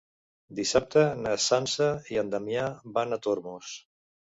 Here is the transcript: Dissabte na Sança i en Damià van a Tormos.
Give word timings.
Dissabte 0.59 1.03
na 1.25 1.33
Sança 1.49 1.91
i 2.15 2.19
en 2.23 2.33
Damià 2.33 2.65
van 2.99 3.13
a 3.13 3.23
Tormos. 3.29 3.79